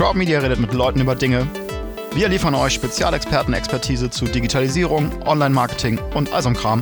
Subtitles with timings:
[0.00, 1.46] Crowd Media redet mit Leuten über Dinge.
[2.14, 6.80] Wir liefern euch Spezialexperten-Expertise zu Digitalisierung, Online-Marketing und all so Kram.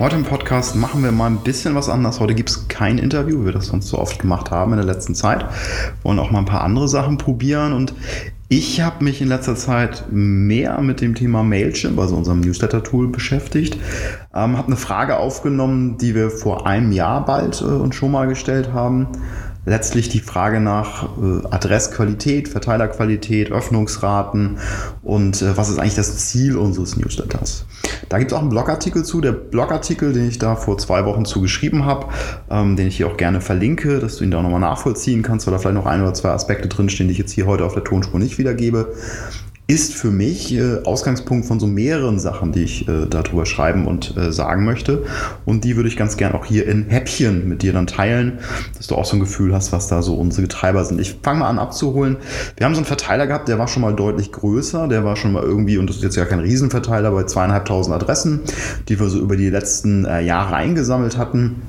[0.00, 2.20] Heute im Podcast machen wir mal ein bisschen was anders.
[2.20, 4.86] Heute gibt es kein Interview, wie wir das sonst so oft gemacht haben in der
[4.86, 5.42] letzten Zeit.
[5.42, 7.92] Wir wollen auch mal ein paar andere Sachen probieren und
[8.48, 13.78] ich habe mich in letzter Zeit mehr mit dem Thema Mailchimp, also unserem Newsletter-Tool, beschäftigt.
[14.34, 18.26] Ähm, habe eine Frage aufgenommen, die wir vor einem Jahr bald äh, uns schon mal
[18.26, 19.08] gestellt haben
[19.66, 24.58] letztlich die Frage nach äh, Adressqualität, Verteilerqualität, Öffnungsraten
[25.02, 27.66] und äh, was ist eigentlich das Ziel unseres Newsletters.
[28.14, 29.20] Da gibt es auch einen Blogartikel zu.
[29.20, 32.06] Der Blogartikel, den ich da vor zwei Wochen zu geschrieben habe,
[32.48, 35.52] ähm, den ich hier auch gerne verlinke, dass du ihn da nochmal nachvollziehen kannst, weil
[35.52, 37.82] da vielleicht noch ein oder zwei Aspekte drinstehen, die ich jetzt hier heute auf der
[37.82, 38.94] Tonspur nicht wiedergebe
[39.66, 44.14] ist für mich äh, Ausgangspunkt von so mehreren Sachen, die ich äh, darüber schreiben und
[44.16, 45.04] äh, sagen möchte.
[45.46, 48.40] Und die würde ich ganz gern auch hier in Häppchen mit dir dann teilen,
[48.76, 51.00] dass du auch so ein Gefühl hast, was da so unsere Treiber sind.
[51.00, 52.18] Ich fange mal an abzuholen.
[52.56, 54.86] Wir haben so einen Verteiler gehabt, der war schon mal deutlich größer.
[54.86, 58.40] Der war schon mal irgendwie, und das ist jetzt ja kein Riesenverteiler, bei zweieinhalbtausend Adressen,
[58.88, 61.62] die wir so über die letzten äh, Jahre eingesammelt hatten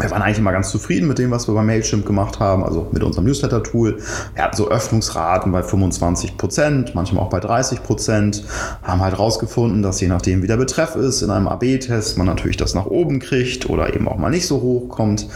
[0.00, 2.88] wir waren eigentlich immer ganz zufrieden mit dem, was wir bei Mailchimp gemacht haben, also
[2.92, 3.98] mit unserem Newsletter-Tool.
[4.34, 8.44] Wir hatten so Öffnungsraten bei 25 Prozent, manchmal auch bei 30 Prozent.
[8.82, 12.56] Haben halt rausgefunden, dass je nachdem, wie der Betreff ist, in einem AB-Test man natürlich
[12.56, 15.26] das nach oben kriegt oder eben auch mal nicht so hoch kommt.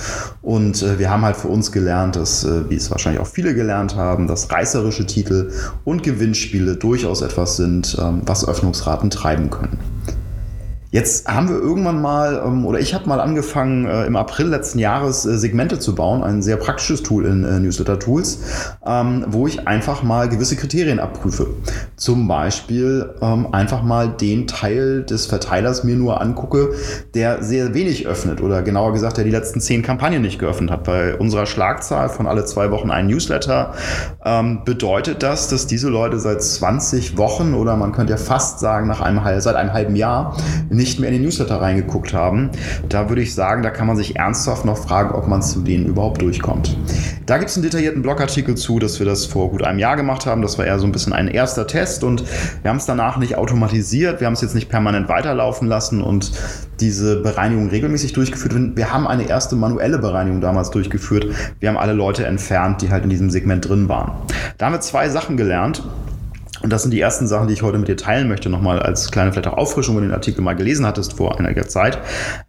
[0.43, 3.55] Und äh, wir haben halt für uns gelernt, dass, äh, wie es wahrscheinlich auch viele
[3.55, 5.51] gelernt haben, dass reißerische Titel
[5.85, 9.79] und Gewinnspiele durchaus etwas sind, ähm, was Öffnungsraten treiben können.
[10.93, 14.79] Jetzt haben wir irgendwann mal, ähm, oder ich habe mal angefangen, äh, im April letzten
[14.79, 18.41] Jahres äh, Segmente zu bauen, ein sehr praktisches Tool in äh, Newsletter Tools,
[18.85, 21.47] ähm, wo ich einfach mal gewisse Kriterien abprüfe.
[21.97, 26.75] Zum Beispiel ähm, einfach mal den Teil des Verteilers mir nur angucke,
[27.15, 30.85] der sehr wenig öffnet oder genauer gesagt, der die letzten zehn Kampagnen nicht geöffnet hat.
[30.85, 33.73] Bei unserer Schlagzahl von alle zwei Wochen ein Newsletter
[34.65, 39.01] bedeutet das, dass diese Leute seit 20 Wochen oder man könnte ja fast sagen nach
[39.01, 40.37] einem, seit einem halben Jahr
[40.83, 42.51] nicht mehr in den Newsletter reingeguckt haben.
[42.89, 45.87] Da würde ich sagen, da kann man sich ernsthaft noch fragen, ob man zu denen
[45.87, 46.77] überhaupt durchkommt.
[47.25, 50.27] Da gibt es einen detaillierten Blogartikel zu, dass wir das vor gut einem Jahr gemacht
[50.27, 50.43] haben.
[50.43, 52.25] Das war eher so ein bisschen ein erster Test und
[52.63, 54.19] wir haben es danach nicht automatisiert.
[54.19, 56.33] Wir haben es jetzt nicht permanent weiterlaufen lassen und
[56.81, 58.55] diese Bereinigung regelmäßig durchgeführt.
[58.75, 61.27] Wir haben eine erste manuelle Bereinigung damals durchgeführt.
[61.61, 64.15] Wir haben alle Leute entfernt, die halt in diesem Segment drin waren.
[64.59, 65.85] Da haben wir zwei Sachen gelernt.
[66.63, 69.11] Und das sind die ersten Sachen, die ich heute mit dir teilen möchte, nochmal als
[69.11, 71.99] kleine vielleicht auch Auffrischung, wenn du den Artikel mal gelesen hattest vor einiger Zeit.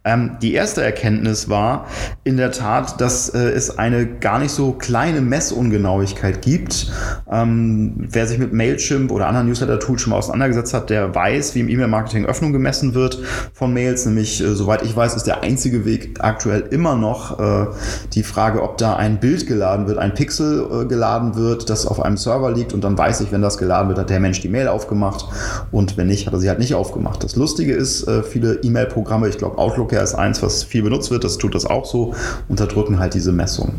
[0.04, 1.86] Ähm, die erste Erkenntnis war
[2.22, 6.92] in der Tat, dass äh, es eine gar nicht so kleine Messungenauigkeit gibt.
[7.30, 11.60] Ähm, wer sich mit Mailchimp oder anderen Newsletter-Tools schon mal auseinandergesetzt hat, der weiß, wie
[11.60, 13.18] im E-Mail-Marketing Öffnung gemessen wird
[13.52, 14.06] von Mails.
[14.06, 17.66] Nämlich, äh, soweit ich weiß, ist der einzige Weg aktuell immer noch äh,
[18.12, 22.00] die Frage, ob da ein Bild geladen wird, ein Pixel äh, geladen wird, das auf
[22.00, 24.48] einem Server liegt und dann weiß ich, wenn das geladen wird, hat der Mensch die
[24.48, 25.26] Mail aufgemacht
[25.72, 27.24] und wenn nicht, hat er sie halt nicht aufgemacht.
[27.24, 31.10] Das Lustige ist, äh, viele E-Mail-Programme, ich glaube Outlook ja ist eins, was viel benutzt
[31.10, 32.14] wird, das tut das auch so,
[32.48, 33.72] unterdrücken halt diese Messung.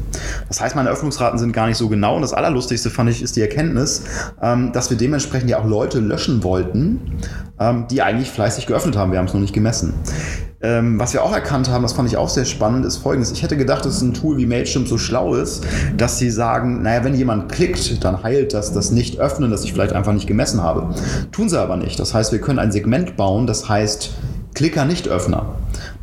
[0.47, 3.35] Das heißt, meine Öffnungsraten sind gar nicht so genau und das Allerlustigste fand ich ist
[3.35, 4.03] die Erkenntnis,
[4.41, 7.19] ähm, dass wir dementsprechend ja auch Leute löschen wollten,
[7.59, 9.11] ähm, die eigentlich fleißig geöffnet haben.
[9.11, 9.93] Wir haben es noch nicht gemessen.
[10.65, 13.31] Ähm, was wir auch erkannt haben, das fand ich auch sehr spannend, ist folgendes.
[13.31, 15.63] Ich hätte gedacht, dass ein Tool wie Mailchimp so schlau ist,
[15.95, 19.93] dass sie sagen, naja, wenn jemand klickt, dann heilt das das Nicht-Öffnen, das ich vielleicht
[19.93, 20.95] einfach nicht gemessen habe.
[21.31, 21.99] Tun sie aber nicht.
[21.99, 24.11] Das heißt, wir können ein Segment bauen, das heißt
[24.55, 25.45] Klicker-Nicht-Öffner.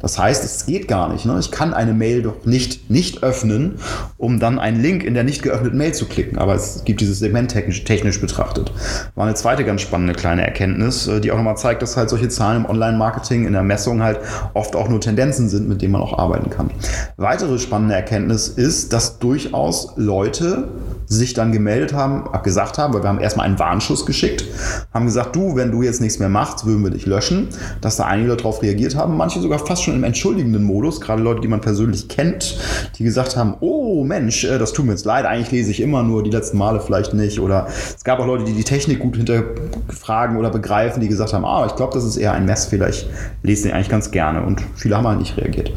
[0.03, 1.25] Das heißt, es geht gar nicht.
[1.25, 1.39] Ne?
[1.41, 3.77] Ich kann eine Mail doch nicht nicht öffnen,
[4.19, 6.39] um dann einen Link in der nicht geöffneten Mail zu klicken.
[6.39, 8.73] Aber es gibt dieses Segment technisch, technisch betrachtet.
[9.15, 12.29] War eine zweite ganz spannende kleine Erkenntnis, äh, die auch nochmal zeigt, dass halt solche
[12.29, 14.19] Zahlen im Online-Marketing in der Messung halt
[14.55, 16.71] oft auch nur Tendenzen sind, mit denen man auch arbeiten kann.
[17.17, 20.69] Weitere spannende Erkenntnis ist, dass durchaus Leute
[21.13, 24.45] sich dann gemeldet haben, gesagt haben, weil wir haben erstmal einen Warnschuss geschickt,
[24.93, 27.49] haben gesagt, du, wenn du jetzt nichts mehr machst, würden wir dich löschen,
[27.81, 31.41] dass da einige darauf reagiert haben, manche sogar fast schon im entschuldigenden Modus, gerade Leute,
[31.41, 32.59] die man persönlich kennt,
[32.99, 36.03] die gesagt haben, oh Mensch, äh, das tut mir jetzt leid, eigentlich lese ich immer
[36.03, 37.41] nur die letzten Male vielleicht nicht.
[37.41, 41.45] Oder es gab auch Leute, die die Technik gut hinterfragen oder begreifen, die gesagt haben,
[41.45, 43.07] ah, ich glaube, das ist eher ein Messfehler, ich
[43.43, 44.43] lese den eigentlich ganz gerne.
[44.43, 45.73] Und viele haben halt nicht reagiert.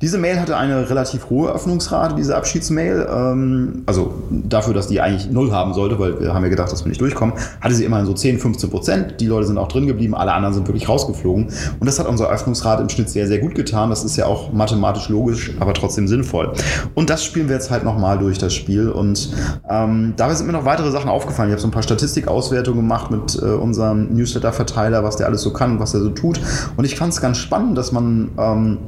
[0.00, 3.06] Diese Mail hatte eine relativ hohe Öffnungsrate, diese Abschiedsmail.
[3.10, 6.84] Ähm, also dafür, dass die eigentlich null haben sollte, weil wir haben ja gedacht, dass
[6.84, 9.20] wir nicht durchkommen, hatte sie immerhin so 10, 15 Prozent.
[9.20, 11.48] Die Leute sind auch drin geblieben, alle anderen sind wirklich rausgeflogen.
[11.80, 13.90] Und das hat unsere Öffnungsrate im Schnitt sehr, sehr gut getan.
[13.90, 16.52] Das ist ja auch mathematisch logisch, aber trotzdem sinnvoll.
[16.94, 18.88] Und das spielen wir jetzt halt nochmal durch das Spiel.
[18.88, 19.30] Und
[19.68, 21.50] ähm, dabei sind mir noch weitere Sachen aufgefallen.
[21.50, 25.52] Ich habe so ein paar Statistikauswertungen gemacht mit äh, unserem Newsletter-Verteiler, was der alles so
[25.52, 26.40] kann und was er so tut.
[26.76, 28.78] Und ich fand es ganz spannend, dass man ähm,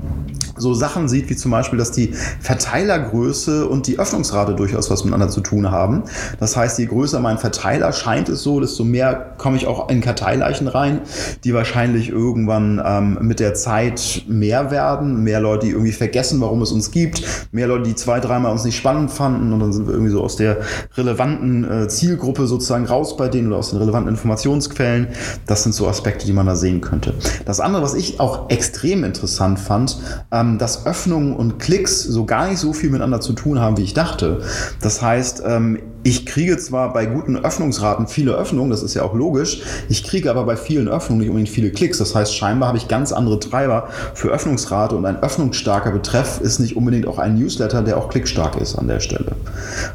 [0.60, 5.28] so Sachen sieht, wie zum Beispiel, dass die Verteilergröße und die Öffnungsrate durchaus was miteinander
[5.28, 6.04] zu tun haben.
[6.38, 10.00] Das heißt, je größer mein Verteiler scheint es so, desto mehr komme ich auch in
[10.00, 11.00] Karteileichen rein,
[11.44, 15.22] die wahrscheinlich irgendwann ähm, mit der Zeit mehr werden.
[15.22, 17.22] Mehr Leute, die irgendwie vergessen, warum es uns gibt.
[17.52, 20.22] Mehr Leute, die zwei, dreimal uns nicht spannend fanden und dann sind wir irgendwie so
[20.22, 20.58] aus der
[20.96, 25.08] relevanten äh, Zielgruppe sozusagen raus bei denen oder aus den relevanten Informationsquellen.
[25.46, 27.14] Das sind so Aspekte, die man da sehen könnte.
[27.44, 29.98] Das andere, was ich auch extrem interessant fand,
[30.32, 33.82] ähm, dass Öffnungen und Klicks so gar nicht so viel miteinander zu tun haben, wie
[33.82, 34.42] ich dachte.
[34.80, 39.14] Das heißt, ähm, ich kriege zwar bei guten Öffnungsraten viele Öffnungen, das ist ja auch
[39.14, 41.98] logisch, ich kriege aber bei vielen Öffnungen nicht unbedingt viele Klicks.
[41.98, 46.58] Das heißt, scheinbar habe ich ganz andere Treiber für Öffnungsrate und ein öffnungsstarker Betreff ist
[46.58, 49.32] nicht unbedingt auch ein Newsletter, der auch klickstark ist an der Stelle.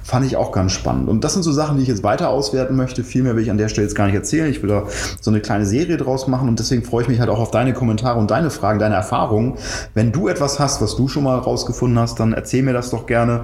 [0.03, 1.09] Fand ich auch ganz spannend.
[1.09, 3.03] Und das sind so Sachen, die ich jetzt weiter auswerten möchte.
[3.03, 4.50] Viel mehr will ich an der Stelle jetzt gar nicht erzählen.
[4.50, 4.83] Ich will da
[5.21, 7.73] so eine kleine Serie draus machen und deswegen freue ich mich halt auch auf deine
[7.73, 9.56] Kommentare und deine Fragen, deine Erfahrungen.
[9.94, 13.06] Wenn du etwas hast, was du schon mal rausgefunden hast, dann erzähl mir das doch
[13.06, 13.41] gerne.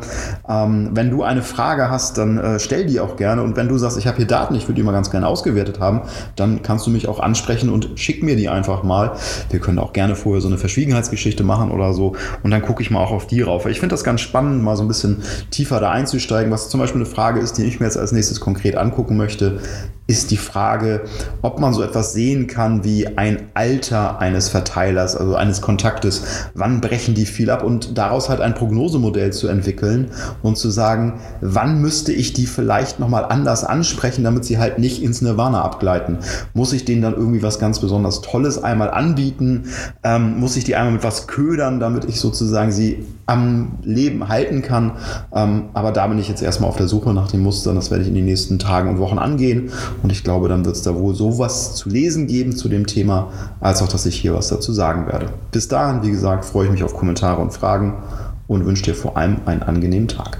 [0.47, 3.43] Ähm, wenn du eine Frage hast, dann äh, stell die auch gerne.
[3.43, 5.79] Und wenn du sagst, ich habe hier Daten, ich würde die mal ganz gerne ausgewertet
[5.79, 6.01] haben,
[6.35, 9.11] dann kannst du mich auch ansprechen und schick mir die einfach mal.
[9.49, 12.15] Wir können auch gerne vorher so eine Verschwiegenheitsgeschichte machen oder so.
[12.43, 13.65] Und dann gucke ich mal auch auf die rauf.
[13.65, 16.51] Ich finde das ganz spannend, mal so ein bisschen tiefer da einzusteigen.
[16.51, 19.59] Was zum Beispiel eine Frage ist, die ich mir jetzt als nächstes konkret angucken möchte,
[20.11, 21.05] ist die Frage,
[21.41, 26.23] ob man so etwas sehen kann wie ein Alter eines Verteilers, also eines Kontaktes.
[26.53, 27.63] Wann brechen die viel ab?
[27.63, 30.11] Und daraus halt ein Prognosemodell zu entwickeln
[30.43, 35.01] und zu sagen, wann müsste ich die vielleicht nochmal anders ansprechen, damit sie halt nicht
[35.01, 36.17] ins Nirvana abgleiten.
[36.53, 39.63] Muss ich denen dann irgendwie was ganz besonders Tolles einmal anbieten?
[40.03, 44.61] Ähm, muss ich die einmal mit was ködern, damit ich sozusagen sie am Leben halten
[44.61, 44.97] kann?
[45.33, 47.75] Ähm, aber da bin ich jetzt erstmal auf der Suche nach den Mustern.
[47.75, 49.71] Das werde ich in den nächsten Tagen und Wochen angehen
[50.03, 53.31] und ich glaube, dann wird es da wohl sowas zu lesen geben zu dem Thema,
[53.59, 55.29] als auch, dass ich hier was dazu sagen werde.
[55.51, 58.01] Bis dahin, wie gesagt, freue ich mich auf Kommentare und Fragen
[58.47, 60.39] und wünsche dir vor allem einen angenehmen Tag.